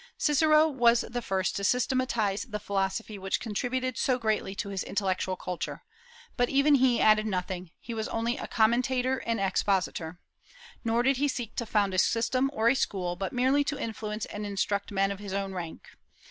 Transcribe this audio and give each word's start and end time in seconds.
Cicero 0.17 0.67
was 0.67 1.01
the 1.01 1.21
first 1.21 1.55
to 1.57 1.63
systematize 1.63 2.41
the 2.45 2.57
philosophy 2.59 3.19
which 3.19 3.39
contributed 3.39 3.99
so 3.99 4.17
greatly 4.17 4.55
to 4.55 4.69
his 4.69 4.83
intellectual 4.83 5.35
culture, 5.35 5.83
But 6.37 6.49
even 6.49 6.73
he 6.73 6.99
added 6.99 7.27
nothing; 7.27 7.69
he 7.79 7.93
was 7.93 8.07
only 8.07 8.35
a 8.35 8.47
commentator 8.47 9.19
and 9.19 9.39
expositor. 9.39 10.19
Nor 10.83 11.03
did 11.03 11.17
he 11.17 11.27
seek 11.27 11.55
to 11.57 11.67
found 11.67 11.93
a 11.93 11.99
system 11.99 12.49
or 12.51 12.67
a 12.67 12.73
school, 12.73 13.15
but 13.15 13.31
merely 13.31 13.63
to 13.65 13.77
influence 13.79 14.25
and 14.25 14.43
instruct 14.43 14.91
men 14.91 15.11
of 15.11 15.19
his 15.19 15.33
own 15.33 15.53
rank. 15.53 15.87